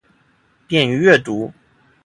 [0.67, 1.53] 便于阅读